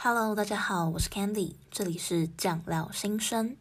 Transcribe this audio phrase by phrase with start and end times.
[0.00, 3.56] Hello，大家好，我是 Candy，这里是酱料新生。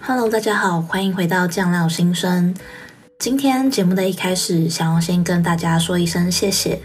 [0.00, 2.54] Hello，大家好，欢迎回到酱料新生。
[3.18, 6.80] 今天节目的一开始，想要先跟大家说一声谢谢，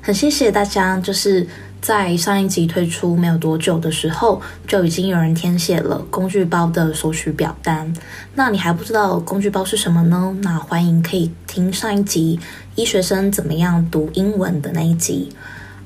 [0.00, 1.48] 很谢谢大家，就是。
[1.80, 7.92] 在上一集推出没有多久的时候，就已经有人填写了工具包的索取表单。
[8.34, 10.36] 那你还不知道工具包是什么呢？
[10.42, 12.38] 那欢迎可以听上一集
[12.74, 15.30] 医学生怎么样读英文的那一集。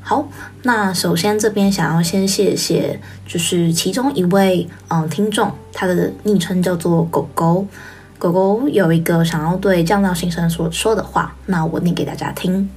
[0.00, 0.28] 好，
[0.64, 7.66] 那首先这边想要先谢谢，就是其中一位嗯听众，他的昵称叫做狗狗。
[8.18, 12.68] 狗狗有一个想要对酱料心声所说的话，那我念给大家听。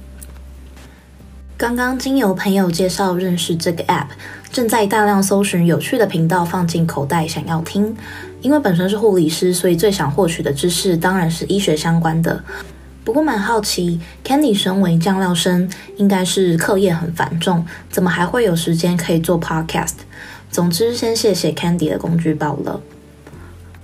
[1.58, 4.06] 刚刚经由朋友介绍认识这个 App，
[4.52, 7.96] 正在大量搜寻有趣的频道放进口袋，想要听。
[8.40, 12.44] 因为本身是护理师，所以最想获取的知识当然是医学相关的。
[13.02, 19.94] 不过蛮好奇，Candy 身为酱料生，应该是课业很繁重，怎么还会有时间可以做 Podcast？
[20.52, 22.80] 总之，先谢谢 Candy 的工具包了。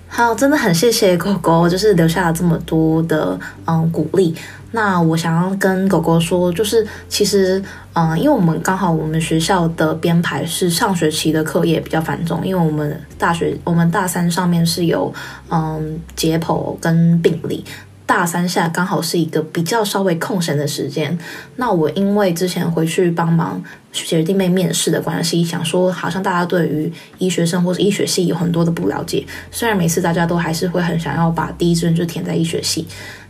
[0.07, 4.37] 好，真的很谢谢狗狗，就是留下了这么多的嗯鼓励。
[4.77, 15.15] 那我想要跟狗狗说，就是其实，嗯，因为我们刚好我们学校的编排是上学期的课业比较繁重，因为我们大学我们大三上面是有
[15.49, 17.65] 嗯解剖跟病理，
[18.05, 21.17] 大三下刚好是一个比较稍微空闲的时间。
[21.55, 32.85] 那我因为之前回去帮忙学弟妹面试的关系，想说好像大家对于医学生或者医学系有很多的不了解，虽然每次大家都还是会很想要把第一志愿就填在医学系。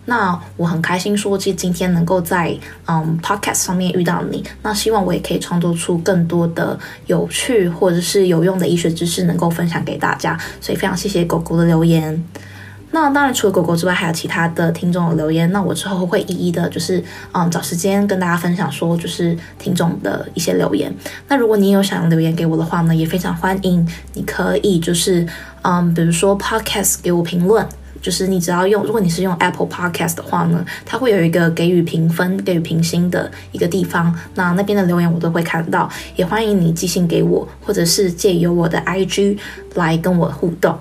[0.07, 2.55] 那我很开心，说其实今天能够在
[2.87, 10.39] 嗯 podcast 上面遇到你，那希望我也可以创作出更多的有趣或者是有用的医学知识，能够分享给大家。
[10.61, 12.23] 所以非常谢谢狗狗的留言。
[12.91, 15.51] 那当然除了狗狗之外，还有其他的听众的留言。
[15.51, 17.03] 那我之后会一一的，就是
[17.33, 20.95] 嗯找时间跟大家分享，说就是听众的一些留言。
[21.27, 25.27] 那如果你有想要留言给我的话呢，也非常欢迎，你可以就是
[25.63, 27.67] 嗯比如说 podcast 给我评论。
[28.05, 34.15] 就是你只要用，如果你是用 Apple Podcast 的话呢，它会有一个给予评分、给予评星的一个地方。
[34.35, 39.39] 那那边的留言我都会看到，也欢迎你寄信给我，或者是借由我的 IG
[39.77, 40.79] 来跟我互动。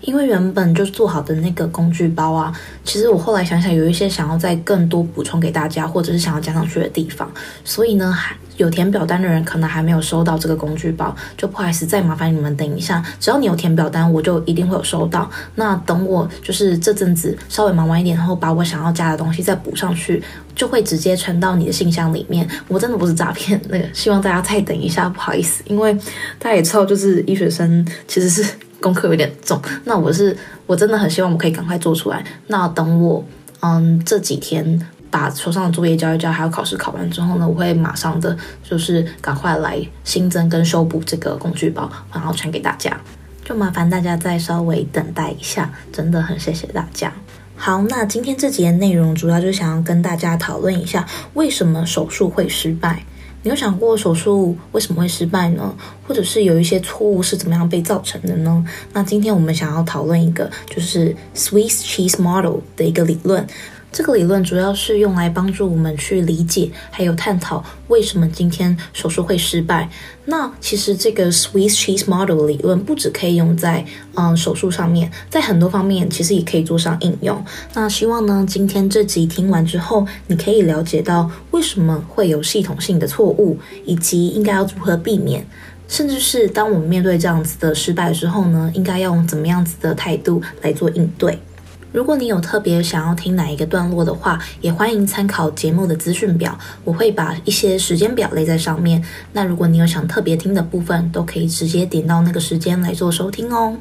[0.00, 7.30] 因为原本就做好的那个工具包啊，其实我后来想想，有一些想要再更多补充给大家，或者是想要加上去的地方，
[7.64, 8.34] 所以呢还。
[8.56, 13.04] 有填表单的人可能还没有收到这个工具包，就不好意思，再麻烦你们等一下。
[13.18, 15.28] 只要你有填表单，我就一定会有收到。
[15.56, 20.22] 那等我就是这阵子稍微忙完一点，然后把我想要加的东西再补上去，
[20.54, 22.48] 就会直接传到你的信箱里面。
[22.68, 25.92] 我真的不是诈骗，那个希望大家再等一下，不好意思，因为
[26.38, 28.44] 大家也知道，就是医学生其实是
[28.80, 29.60] 功课有点重。
[29.84, 30.36] 那我是
[30.66, 32.24] 我真的很希望我可以赶快做出来。
[32.46, 33.24] 那等我
[33.60, 34.80] 嗯这几天。
[35.14, 43.00] 把手上的作业交一交，还有考试考完之后呢，我会马上的就是赶快来新增跟修补这个工具包，然后传给大家。
[43.44, 47.12] 就麻烦大家再稍微等待一下，真的很谢谢大家。
[47.54, 53.04] 好，那今天这节内容主要就想要跟大家讨论一下，为什么手术会失败？
[53.44, 55.72] 你有想过手术为什么会失败呢？
[56.08, 58.64] 或者是有一些错误是怎么样被造成的呢？
[58.92, 63.46] 那今天我们想要讨论一个就是 Swiss Cheese Model 的一个理论。
[63.94, 69.88] 这个理论主要是用来帮助我们去理解，还有探讨为什么今天手术会失败。
[70.24, 77.40] 那其实这个 Swiss Cheese Model 理论不只可以用在嗯手术上面，在很多方面其实也可以做上应用。
[77.74, 85.46] 那希望呢，今天这集听完之后，你可以了解到为什么会有系统性的错误，以及应该要如何避免，
[85.86, 91.38] 甚至是当我们面对这样子的失败之后呢，应该要用怎么样子的态度来做应对。
[91.94, 99.00] 如果你有特别想要听哪一个段落的话，也欢迎参考节目的资讯表，我会把一些时间表列在上面。
[99.32, 103.76] 那如果你有想特别听的部分，都可以直接点到那个时间来做收听哦。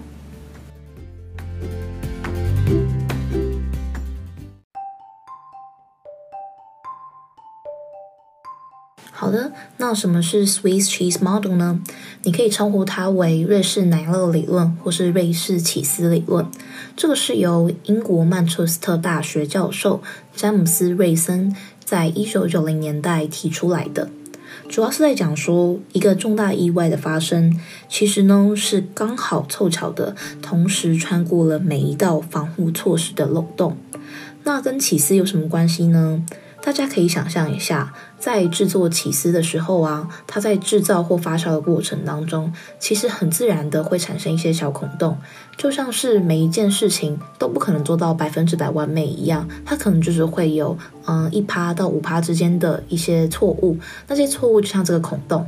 [9.11, 11.79] 好的，那什么是 Swiss Cheese Model 呢？
[12.23, 16.45] 你可以称呼它为瑞士奶酪理论，或是瑞士起司理论。
[16.95, 20.01] 这个是由英国曼彻斯特大学教授
[20.35, 24.09] 詹姆斯·瑞森在一九九零年代提出来的，
[24.69, 27.59] 主要是在讲说一个重大意外的发生，
[27.89, 33.75] 其实呢是刚好凑巧的，同时穿过了每一道防护措施的漏洞。
[34.43, 36.23] 那跟起司有什么关系呢？
[36.65, 45.17] 大家可以想象一下，在制作起司的时候啊，它在制造或发酵的过程当中，其实很自然的会产生一些小孔洞，
[45.57, 53.77] 就像是每一件事情都不可能做到百分之百完美一样，它可能就是会有嗯一趴到五趴之间的一些错误，
[54.07, 55.45] 那些错误就像这个孔洞。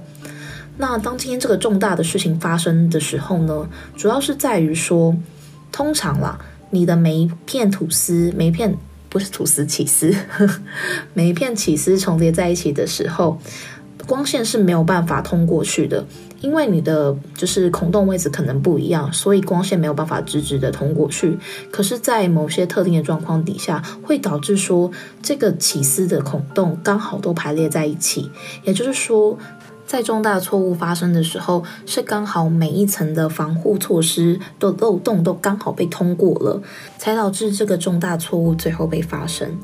[0.77, 5.15] 那当今天这个重大的事情发生的时候呢，主要是在于说，
[5.71, 6.37] 通常啦，
[6.71, 8.77] 你的每一片吐司，每一片。
[9.15, 10.13] 不是吐司起司，
[11.15, 13.39] 每一片起司重叠在一起的时候，
[14.05, 16.05] 光线是没有办法通过去的，
[16.41, 21.37] 因为你的就是孔洞位置可能不一样，所以光线没有办法直直的通过去。
[21.71, 24.91] 可是，在某些特定的状况底下，会导致说
[25.23, 28.29] 这个起司的孔洞刚好都排列在一起，
[28.65, 29.39] 也就是说。
[29.85, 36.61] 在重大错误发生的时候，是刚好每一层的防护措施的漏洞都刚好被通过了，
[36.97, 39.57] 才导致这个重大错误最后被发生。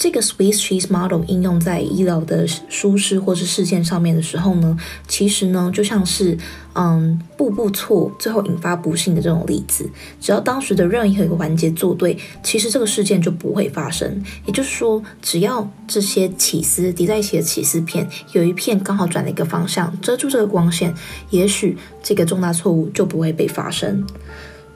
[0.00, 4.74] 这个 Swiss cheese model 应用在医疗的疏失或是事件上面的时候呢，
[5.06, 6.38] 其实呢就像是
[6.72, 9.86] 嗯步步错，最后引发不幸的这种例子。
[10.18, 14.24] 只要当时的任何一个环节做对，其实这个事件就不会发生。
[14.46, 20.94] 也就是说，只要这些起司叠在一起的起司片有一片刚好转了一个方向，遮住这个光线，
[21.28, 24.06] 也许这个重大错误就不会被发生。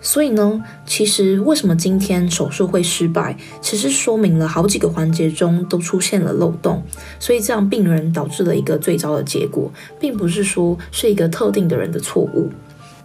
[0.05, 6.83] 所以呢，其实为什么今天手术会失败，其实说明了好几个环节中都出现了漏洞，
[7.19, 12.53] 所以这样病人导致了一个最糟的结果，并不是说是一个特定的人的错误。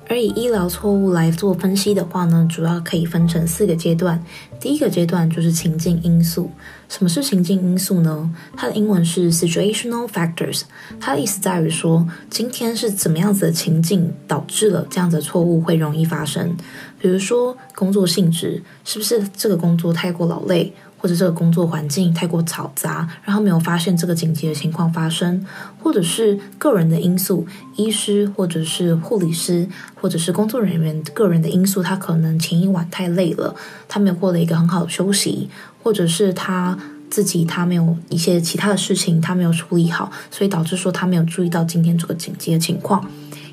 [0.10, 4.19] 而以医疗错误来做分析的话呢，主要可以分成四个阶段。
[4.60, 6.50] 第一个阶段就是情境因素。
[6.90, 8.34] 什么是情境因素呢？
[8.57, 10.63] 它的英文是 situational factors。
[11.00, 16.57] 它的意思在于说，今天是怎么样子的情境导致了这样子的错误会容易发生。
[17.00, 20.74] 比如说工作性质，是不是这个工作太过劳累？
[21.01, 25.46] 或者这个工作环境太过嘈杂，然后没有发现这个紧急的情况发生，
[25.81, 27.48] 或者是个人的因素，
[27.78, 29.66] 医师或者是护理师，
[29.96, 33.56] 或者是工作人员个人的因素，他可能前一晚太累了，
[33.88, 35.50] 他没有获得一个很好的休息，
[35.81, 36.78] 或者是他
[37.10, 43.10] 自己他没有一些其他的事情他没有处理好，所以导致说他没有注意到今天这个紧急的情况，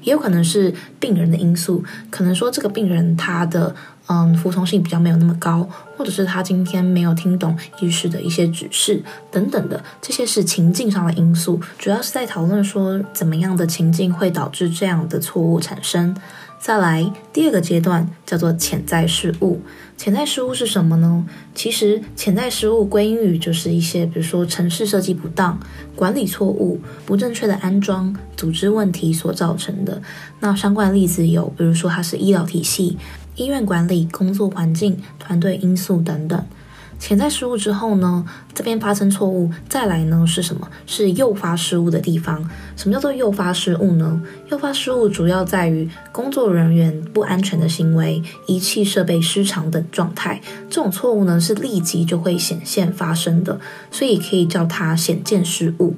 [0.06, 3.76] 也有可能是病人的因素，可能说这个病人他的。
[4.08, 16.17] 嗯，服从性比较没有那么高，或者是他今天没有听懂医师的一些指示等等的，这些是情境上的因素，主要是在讨论说怎么样的情境会导致这样的错误产生。
[16.61, 19.61] 再来，第二个阶段叫做潜在事物。
[19.96, 21.26] 潜在失误是什么呢？
[21.54, 25.58] 其实潜在失误归因于就是一些，比如说城市设计不当、
[25.94, 30.02] 管理错误、不正确的安装、组织问题所造成的。
[30.40, 32.98] 那相关例子有，比如说它是医疗体系。
[33.37, 36.46] 医院管理、工作环境、团队因素等等，
[36.98, 40.69] 潜在失误之后呢，这边发生错误，再来呢是什么？
[40.87, 42.48] 是诱发失误的地方。
[42.76, 44.20] 什么叫做诱发失误呢？
[44.50, 50.40] 诱发失误主要在于工作人员不安全的行为、仪器设备失常等状态。
[50.69, 53.60] 这种错误呢是立即就会显现发生的，
[53.90, 55.94] 所以可以叫它显见失误。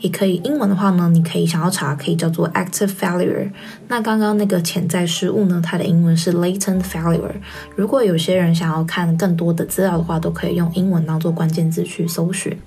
[0.00, 3.50] 也可以，英文的话呢，你可以想要查，可以叫做 active failure。
[3.88, 7.34] 那刚刚那个潜在失误呢，它的英文是 latent failure。
[7.76, 12.58] 如果有些人想要看更多的资料的话，都可以用英文当做关键字去搜寻。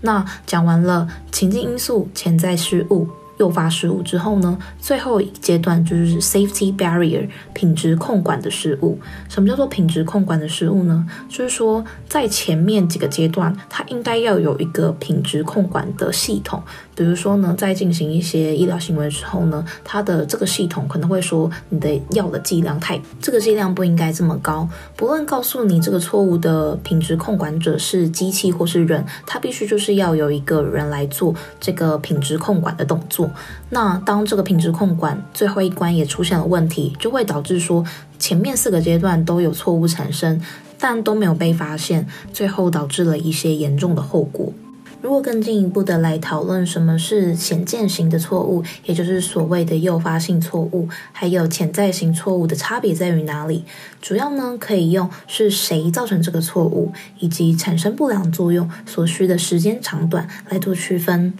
[0.00, 3.08] 那讲完了情境因素、潜在失误。
[3.38, 8.98] 诱发失误之后呢，最后一阶段就是 safety barrier 品质控管的失误。
[9.28, 11.06] 什么叫做品质控管的失误呢？
[11.28, 16.62] 就是说在前面几个阶段，它应该要有一个品质控管的系统。
[16.98, 24.68] 比如说呢，在进行一些医疗行为的时候呢，它的这个系统可能会说你的药的剂量太，这个剂量不应该这么高。
[24.96, 33.30] 不论告诉你这个错误的品质控管者是机器或是人，它必须就是要有一个人来做这个品质控管的动作。
[33.70, 37.84] 那当这个品质控管最后一关也出现了问题，就会导致说
[38.18, 40.42] 前面四个阶段都有错误产生，
[40.80, 44.52] 但都没有被发现，最后导致了一些严重的后果。
[45.00, 53.64] 如果更进一步的来讨论什么是显见型的错误，也就是所谓的诱发性错误，还有潜在型错误的差别在于哪里？
[54.02, 61.32] 主要呢可以用是谁造成这个错误，以及产生不良作用所需的时间长短来做区分。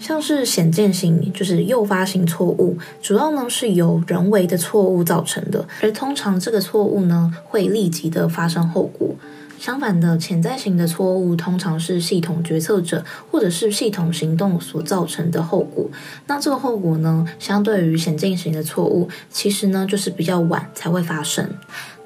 [0.00, 9.14] 像是显见型，就是诱发性错误，主要呢是由人为的错误造成的，而通常这个错误呢会立即的发生后果。
[9.62, 15.88] 相反的，潜在型的错误通常是系统决策者或者是系统行动所造成的后果。
[16.26, 21.48] 那这个后果呢，相对于显见型的错误，其实呢就是比较晚才会发生。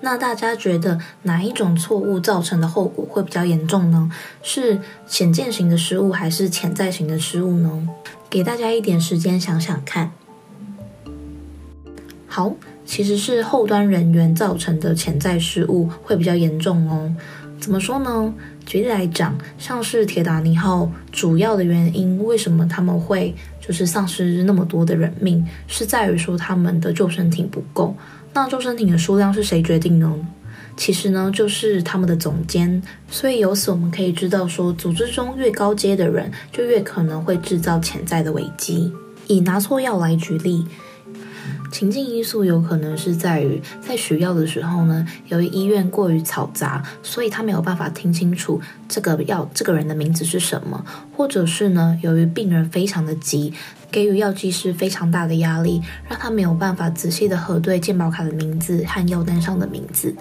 [0.02, 4.10] 那大家觉得哪一种错误造成的后果会比较严重呢？
[4.42, 7.88] 是显见型的失误还是潜在型的失误呢？
[8.28, 10.12] 给大家一点时间想想看。
[12.26, 17.14] 好，其实是后端人员造成的潜在失误会比较严重哦。
[17.58, 18.32] 怎么说呢？
[18.64, 27.96] 举例来讲，像是铁达尼号主要的原因，为什么他们会就是丧失那么多的人命，是在于说他们的救生艇不够。
[28.32, 30.14] 那救生艇的数量是谁决定呢？
[30.76, 32.82] 其实呢，就是他们的总监。
[33.10, 38.92] 所以由此我们可以知道说，组织中越高阶的人，就越可能会制造潜在的危机。
[39.26, 40.66] 以拿错药来举例。
[41.76, 50.82] 情境因素有可能是在于，在取药的时候呢，由于医院过于嘈杂，所以他没有办法听清楚这个药这个人的名字是什么，
[51.14, 53.52] 或者是呢，由于病人非常的急，
[53.90, 60.14] 给予药剂师非常大的压力，让他没有办法仔细的核对健保卡的名字和药单上的名字。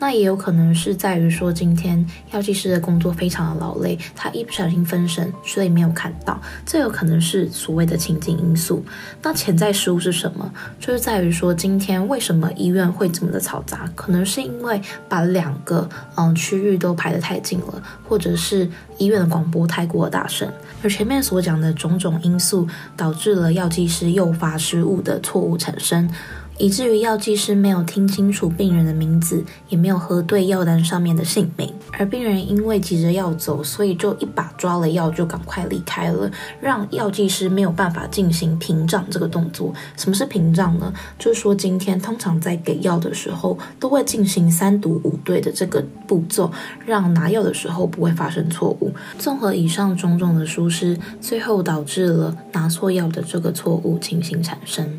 [0.00, 6.40] 那也有可能是在于说，今天药剂师的工作非常的劳累，他一不小心分神，所以没有看到。
[6.64, 8.84] 这有可能是所谓的情境因素。
[9.22, 10.52] 那潜在失误是什么？
[10.78, 13.90] 就是在于说，今天为什么医院会这么的嘈杂？
[13.96, 20.48] 可能是因为把两个嗯区域都排得太近了，或者是医院的广播太过大声。
[20.82, 26.08] 而前面所讲的种种因素，导致了药剂师诱发失误的错误产生。
[26.58, 36.28] 以至于药剂师没有听清楚病人的名字，也没有核对药单上面的姓名，而病人因为急着要走，所以就一把抓了药就赶快离开了，
[36.60, 39.72] 让药剂师没有办法进行屏障这个动作。
[39.96, 40.92] 什么是屏障呢？
[41.16, 46.50] 就是说今天通常在给药的时候都会进行三读五对的这个步骤，
[46.84, 48.92] 让拿药的时候不会发生错误。
[49.16, 54.98] 综合以上种种的疏失，最后导致了拿错药的这个错误情形产生。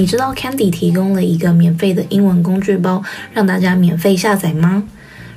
[0.00, 3.02] 你知道 Candy 提供了一个免费的英文工具包，
[3.34, 4.84] 让大家免费下载吗？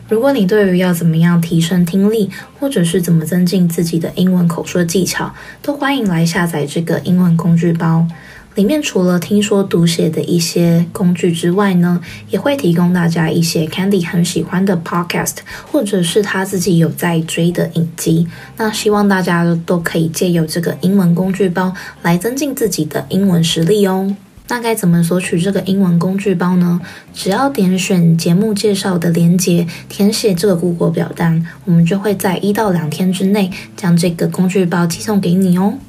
[0.08, 8.08] 如果你对于要怎么样提升听力，或者是怎么增进自己的英文口说技巧，都欢迎来下载这个英文工具包。
[8.56, 15.40] 里面除了听说读写的一些工具之外呢，也会提供大家一些 Candy 很喜欢的 Podcast，
[15.70, 18.30] 或者是他自己有在追的影集。
[18.56, 24.16] 那希望大家都可以借由这个英文工具包来增进自己的英文实力哦。
[24.54, 26.80] 那该怎么索取这个英文工具包呢？
[27.12, 35.80] 只要点选节目介绍的链接，填写这个估国表单，我们就会在一到两天之内将这个工具包寄送给你哦。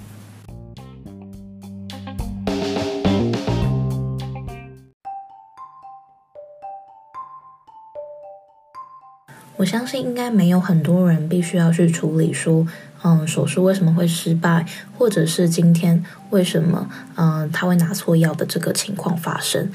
[9.57, 12.67] 我相信应该没有很多人必须要去处理说。
[13.05, 19.69] 嗯，手术为什么会失败，或者是今天为什么嗯他会拿错药的这个情况发生？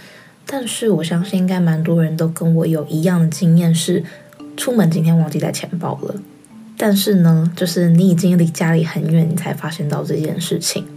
[0.48, 4.03] 但是我相信应该蛮多人都跟我有一样的经验，是
[4.57, 6.15] 出门今天忘记带钱包了。
[6.75, 10.88] 但是呢，就是你已经离家里很远，你才发现到这件事情。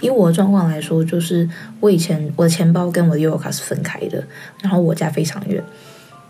[0.00, 1.48] 以我的状况来说，就是
[1.80, 4.22] 我以前我的钱包跟我的悠游卡是分开的，
[4.62, 5.64] 然后我家非常远。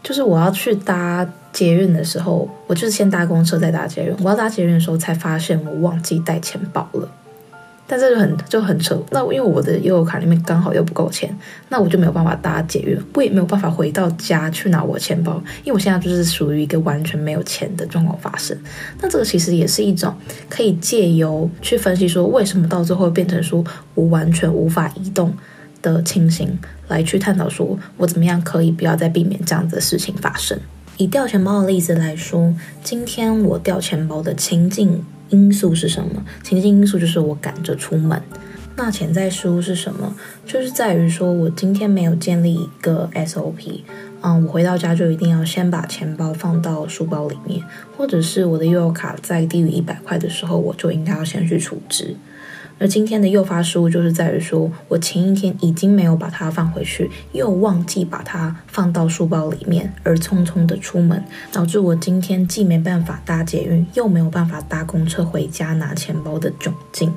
[0.04, 4.14] 就是我要去搭捷运的时候，我就是先搭公车再搭捷运。
[4.22, 7.08] 我要搭捷运的时候才发现我忘记带钱包了，
[7.86, 9.02] 但这就很就很扯。
[9.10, 11.34] 那因为我的悠游卡里面刚好又不够钱，
[11.70, 18.54] 那我就没有办法搭捷运，我也没有办法回到家去拿我钱包，因为我现在就是属于一个完全没有钱的状况发生。
[19.00, 20.14] 那这个其实也是一种
[20.50, 25.34] 可以借由去分析说，为什么到最后变成说我完全无法移动
[25.92, 26.58] 的情形。
[26.88, 30.58] 来去探讨说，我怎么样可以不要再避免这样子的事情发生。
[30.98, 36.22] 以掉钱包的例子来说，今天我掉钱包的情境因素是什么？
[36.42, 38.20] 情境因素就是我赶着出门。
[38.76, 40.14] 那潜在失误是什么？
[40.44, 43.80] 就是在于说我今天没有建立一个 SOP。
[44.20, 47.62] 嗯，我回到家就一定要先把钱包放到书包里面，
[47.96, 52.14] 或者是我的悠游卡在低于一百块的时候，我就应该要先去储值。
[52.84, 67.10] 而今天的诱发失误就是在于说，我前一天已经没有把它放回去，又忘记把它放到书包里面，而匆匆的出门，导致我今天既没办法搭捷运，又没有办法搭公车回家拿钱包的窘境。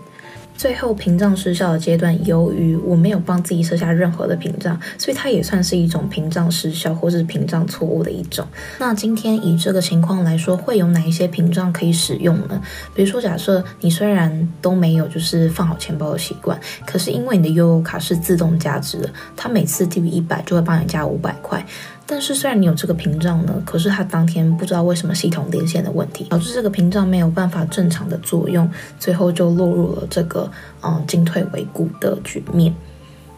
[0.58, 8.46] 最后屏障失效的阶段，由于我没有帮自己设下任何的屏障，所以它也算是一种屏障失效或是屏障错误的一种。
[8.80, 12.60] 那今天以这个情况来说，会有哪一些屏障可以使用呢？
[12.96, 21.64] 比如说，假设你虽然都没有就是放好钱包的习惯，可是因为你的悠游卡是自动加值的，它每次低于一百就会帮你加五百块。
[22.10, 30.50] 但是虽然你有这个屏障呢，可是它当天不知道为什么系统连线的问题，导致这个屏障没有办法正常的作用，最后就落入了这个
[30.82, 32.74] 嗯进退维谷的局面。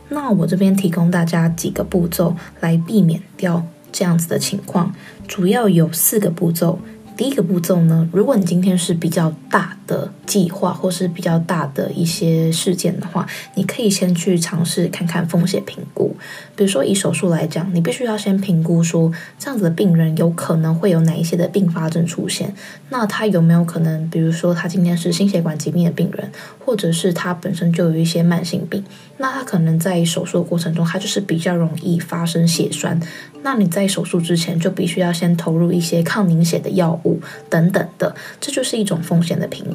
[0.08, 4.94] 那我这边提供大家几个步骤来避免掉这样子的情况，
[5.28, 6.78] 主要有四个步骤。
[7.18, 16.16] 第一个步骤呢，如果你今天是比较大的计划或是比较大的一些事件的话，你可以先去尝试看看风险评估。
[16.56, 22.54] 比如说以手术来讲，你必须要先评估说这样子的病人有可能会有哪一些的并发症出现。
[22.90, 26.32] 那他有没有可能，比如说他今天是心血管疾病的病人，
[26.64, 28.84] 或者是他本身就有一些慢性病，
[29.18, 33.00] 那他可能在手术的过程中，他就是比较容易发生血栓。
[33.42, 39.66] 那你在手术之前就必须要先投入一些抗凝血的药物等等的，这就是一种风险的评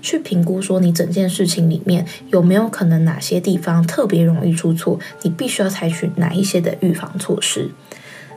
[0.00, 7.70] 去评估说你整件事情里面有没有可能哪些地方特别容易出错，你必须要采取哪一些的预防措施。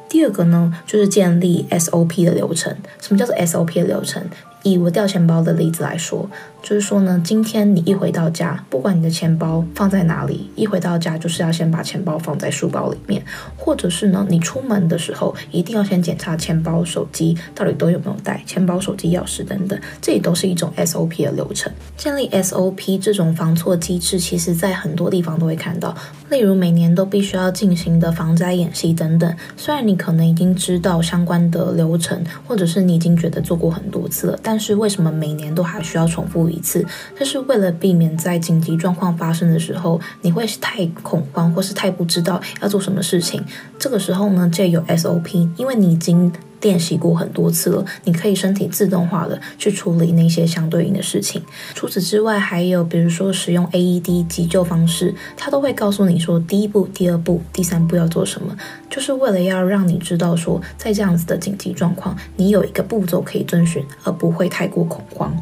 [0.08, 2.74] 第二个呢，就是建立 SOP 的流程。
[3.01, 4.24] 什么叫做 SOP 的流程？
[4.63, 6.29] 以我掉钱包的例子来说，
[6.65, 13.24] 就是说呢，今天你一回到家，不管你的钱包放在哪里，一回到家就是要先把钱包放在书包里面，
[13.55, 21.72] 或者是呢，你出门的时候一定要先检查钱包、手机到底都有没有带，钱包、手机、钥匙等等，这也都是一种 SOP 的流程。
[21.95, 25.95] 建立 SOP 这种防错机制，其实在很多地方都会看到，
[26.31, 29.31] 例如每年都必须要进行的防灾演习等等。
[29.55, 36.85] 虽然你可能已经知道相关的流程，或者是你已经觉得做过很多次了，但是为什么每年都还需要重复一次？
[37.17, 43.43] 这是为了避免在紧急状况发生的时候，你会太恐慌，或是太不知道要做什么事情。
[43.77, 46.31] 这个时候呢，这有 SOP，因为你已经。
[46.62, 51.39] 练习过很多次了，你可以身体自动化的去处理那些相对应的事情。
[51.75, 58.57] 除此之外，还有比如说使用 AED 急救方式，它都会告诉你说第一步、第二步、第三步要做什么，
[58.89, 65.38] 就是为了要让你知道说，在这样子的紧急状况，你有一个步骤可以遵循，而不会太过恐慌。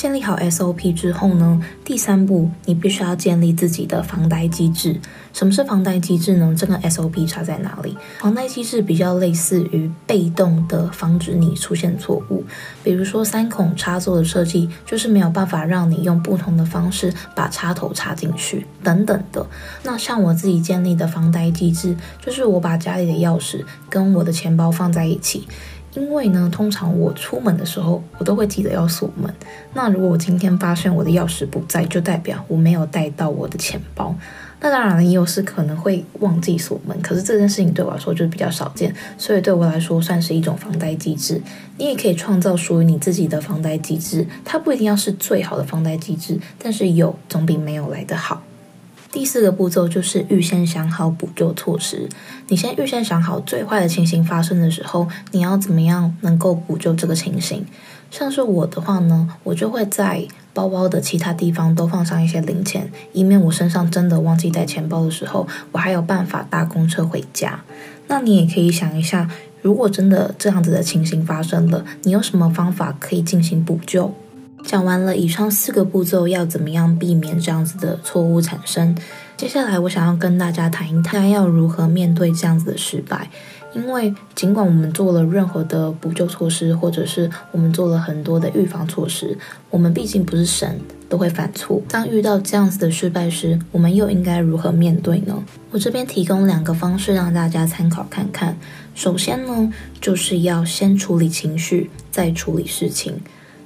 [0.00, 4.98] 建立好 SOP 之后呢，第三步你必须要建立自己的防呆机制。
[5.34, 6.54] 什么是防呆机制呢？
[6.56, 7.94] 这个 SOP 差在哪里？
[8.18, 12.42] 防呆机制比较类似于被动的防止你出现错误，
[12.82, 19.46] 比如说三孔插座的设计，就是没有办法让你用不同的方式把插头插进去等等的。
[19.82, 25.46] 那像我自己建立的防呆机制，就是我把家里的钥匙跟我的钱包放在一起。
[25.94, 29.32] 因为呢，通常我出门的时候，我都会记得要锁门。
[29.74, 34.14] 那如果我今天发现我的钥匙不在，就代表我没有带到我的钱包。
[34.62, 41.40] 那当然了，也有是可能会忘记锁门，可是这件事情对我来说就是比较少见，所以对我来说算是一种防呆机制。
[41.78, 48.42] 你也可以创造属于你自己的防呆机制，它不一定要是最好的防呆机制，但是有总比没有来得好。
[49.12, 52.08] 第四个步骤就是预先想好补救措施。
[52.46, 57.66] 你先预先想好最坏的情形发生的时候，你要怎么样能够补救这个情形。
[58.08, 67.60] 像是我的话呢，我就会在包包的其他地方都放上一些零钱，以免我身上真的忘记带钱包的时候，我还有办法搭公车回家。
[68.06, 69.28] 那你也可以想一下，
[69.60, 74.14] 如果真的这样子的情形发生了，你有什么方法可以进行补救？
[74.64, 78.94] 讲完了以上四个步骤，要怎么样避免这样子的错误产生？
[79.36, 83.28] 接下来我想要跟大家谈一谈，要如何面对这样子的失败。
[83.72, 89.36] 因为尽管我们做了任何的补救措施，或者是我们做了很多的预防措施，
[89.70, 91.80] 我们毕竟不是神，都会犯错。
[91.88, 95.42] 当遇到这样子的失败时，我们又应该如何面对呢？
[95.70, 98.56] 我这边提供两个方式让大家参考看看。
[98.94, 103.20] 首先呢，就是要先处理情绪，再处理事情。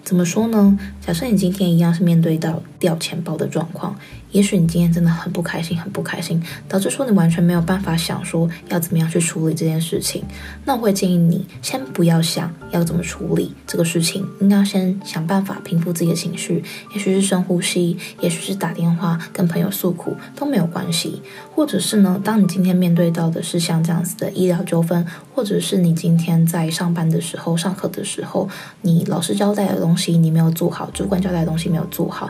[0.05, 0.79] 怎么说呢？
[1.05, 3.97] 假设你今天一样是面对到掉钱包的状况。
[4.35, 10.25] 也许你今天真的很不开心，很不开心，导致说你完全没有办法想说要怎么样去处理这件事情。
[10.65, 16.65] 那我会建议你先不要想要怎么处理这个事情，应该先想办法平复自己的情绪。
[16.93, 21.23] 也许是深呼吸，也许是打电话跟朋友诉苦都没有关系。
[21.55, 28.49] 或者是呢，当你今天面对到的是像这样子的医疗纠纷，或者是你今天在上班的时候、上课的时候，
[28.83, 32.29] 你老师交代的东西你没有做好，主管交代的东西没有做好，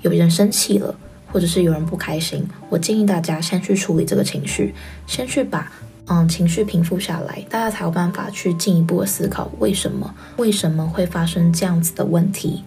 [0.00, 0.94] 有人生气了。
[1.32, 4.74] 或者是有人不开心，我建议大家先去处理这个情绪，
[5.06, 5.72] 先去把
[6.06, 12.62] 嗯情绪平复下来，大家才有办法去进一步的思考为什么为什么会发生这样子的问题。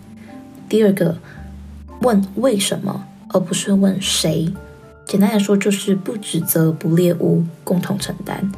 [0.68, 1.16] 第二个，
[2.02, 4.52] 问为什么而不是问谁。
[5.06, 8.52] 简单来说，就是不指责、不猎巫，共同承担。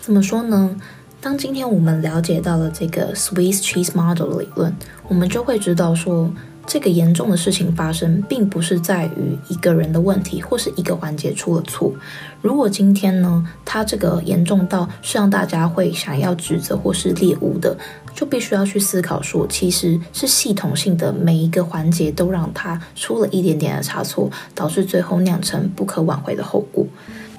[0.00, 0.76] 怎么说呢？
[1.20, 4.72] 当今天我们了解到了这个 Swiss Cheese Model 理论，
[5.08, 6.30] 我们就会知道说，
[6.68, 11.90] 这个严重的事情发生，并不是在于一个人的问题，或是一个环节出了错。
[12.42, 17.74] 如果今天呢，它这个严重到是让大家会想要指责或是猎物的，
[18.14, 26.86] 就必须要去思考说，其实是系统性的每一个环节都让它出了一点点的差错，导致最后酿成不可挽回的后果。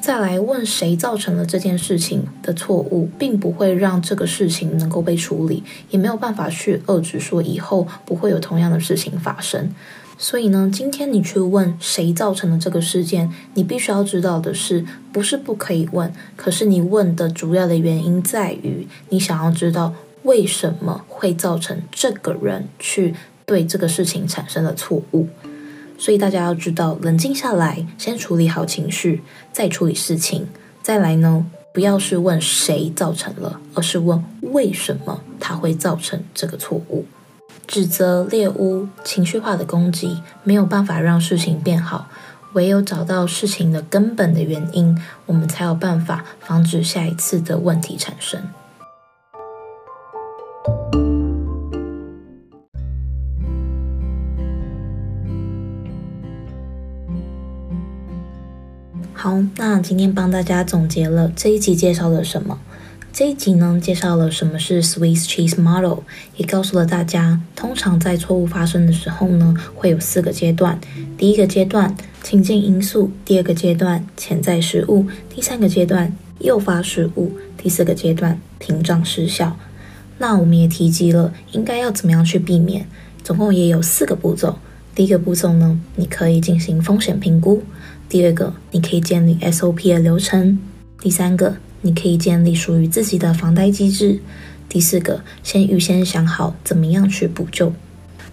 [0.01, 9.69] 再来问谁造成了这件事情的错误，并不会让这个事情能够被处理，也没有办法去遏制说以后不会有同样的事情发生。
[10.17, 23.13] 所以呢，今天你去问谁造成了这个事件，你必须要知道的是，不是不可以问，可是你问的主要的原因在于你想要知道为什么会造成这个人去
[23.45, 25.27] 对这个事情产生了错误。
[25.99, 30.47] 所以大家要知道，冷静下来，先处理好情绪，再处理事情。
[30.81, 37.05] 再来呢，不要是问谁造成了，而是问为什么他会造成这个错误。
[37.67, 42.09] 指责、猎巫、情绪化的攻击，没有办法让事情变好。
[42.53, 48.41] 唯有找到事情的根本的原因，我们才有办法防止下一次的问题产生。
[59.21, 62.57] 好，那今天帮大家总结了这一集介绍了什么？
[63.11, 66.03] 这一集呢，介绍了什么是 Swiss Cheese Model，
[66.37, 70.79] 也告诉了大家，通常在错误发生的时候呢，会有四个阶段。
[71.17, 79.57] 第一个阶段，情境因素；第二个阶段，潜在失误；第三个阶段，诱发失误；第四个阶段，屏障失效。
[80.19, 82.87] 那我们也提及了，应该要怎么样去避免，
[83.21, 84.57] 总共也有四个步骤。
[84.95, 87.61] 第一个步骤呢，你可以进行风险评估。
[88.09, 90.57] 第二个，你可以建立 SOP 的流程；
[90.99, 94.17] 第三个，你可以建立属于自己的防呆机制；
[94.67, 97.71] 第四个，先预先想好怎么样去补救。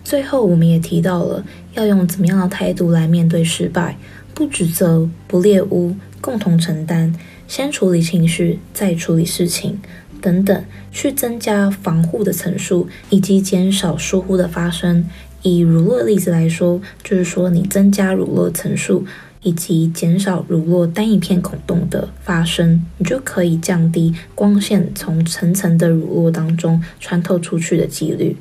[0.03, 3.99] 最后，我们也提到了要用怎么样的态度来面对失败，
[4.33, 7.15] 不指责，不猎污，共同承担，
[7.47, 9.79] 先处理情绪，再处理事情，
[10.23, 15.05] 等等，去增加防护的层数，以及减少疏忽的发生。
[15.43, 19.05] 以乳酪的例子来说，就是说你增加乳酪层数。
[19.47, 28.37] 以及减少乳酪单一片孔洞的发生，你就可以降低光线从层层的乳酪当中穿透出去的几率。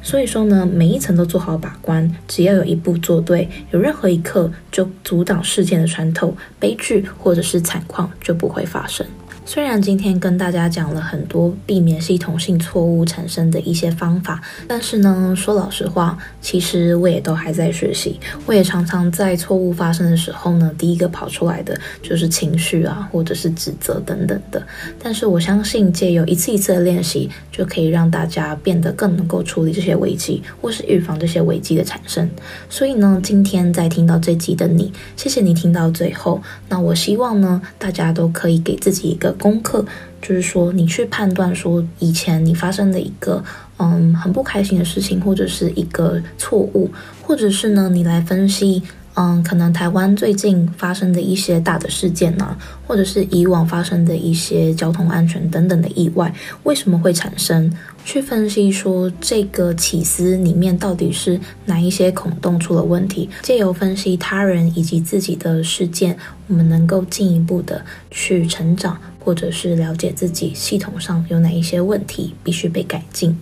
[0.00, 9.06] 所以说呢，每一层都做好把关，只要有一步做对，有任何一刻就阻挡事件的穿透，悲剧或者是惨况就不会发生。
[9.48, 18.18] 虽然今天跟大家讲了很多避免系统性错误产生的一些方法，但是呢，说老实话，其实我也都还在学习。
[18.44, 24.60] 我也常常在错误发生的时候呢，第一个跑出来的就是情绪啊，或者是指责等等的。
[25.00, 32.28] 但是我相信，借由一次一次的练习，就可以让大家变得更能够处理这些危机，或是预防这些危机的产生。
[32.68, 36.42] 所以呢，今天在听到这集的你，谢谢你听到最后。
[36.68, 39.35] 那我希望呢，大家都可以给自己一个。
[39.36, 39.84] 功课
[40.20, 43.42] 就是说，你去判断说以前你发生的一个
[43.78, 46.90] 嗯很不开心的事情，或者是一个错误，
[47.22, 48.82] 或者是呢，你来分析
[49.14, 56.32] 嗯可能台湾最近发生的一些大的事件啊，或者是以往发生的一些交通安全等等的意外，
[56.64, 57.72] 为什么会产生？
[58.04, 68.96] 去分析说这个起司里面到底是哪一些孔洞出了问题，借由分析他人以及自己的事件，我们能够进一步的去成长。
[69.26, 73.36] 或者是了解自己系统上有哪一些问题必须被改进。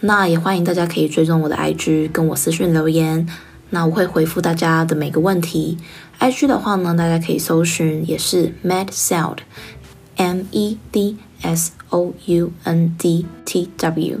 [0.00, 3.26] 那也欢迎大家可以追踪我的 IG，跟我私讯留言，
[3.70, 5.78] 那我会回复大家的每个问题。
[6.20, 9.38] IG 的话呢，大家可以搜寻也是 medsound
[10.16, 14.20] M E D S O U N D T W。